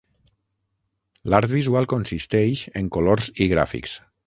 L'art 1.33 1.51
visual 1.51 1.87
consisteix 1.93 2.65
en 2.83 2.91
colors 2.99 3.31
i 3.47 3.51
gràfics. 3.55 3.97